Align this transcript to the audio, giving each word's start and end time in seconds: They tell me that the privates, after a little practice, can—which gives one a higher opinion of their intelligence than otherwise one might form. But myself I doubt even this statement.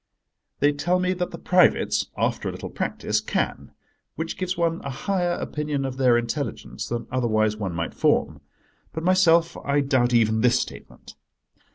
They 0.61 0.71
tell 0.71 0.97
me 0.99 1.13
that 1.13 1.29
the 1.29 1.37
privates, 1.37 2.07
after 2.17 2.49
a 2.49 2.51
little 2.51 2.71
practice, 2.71 3.19
can—which 3.21 4.35
gives 4.35 4.57
one 4.57 4.81
a 4.83 4.89
higher 4.89 5.33
opinion 5.33 5.85
of 5.85 5.97
their 5.97 6.17
intelligence 6.17 6.87
than 6.87 7.05
otherwise 7.11 7.55
one 7.55 7.75
might 7.75 7.93
form. 7.93 8.41
But 8.93 9.03
myself 9.03 9.55
I 9.57 9.81
doubt 9.81 10.11
even 10.11 10.41
this 10.41 10.59
statement. 10.59 11.13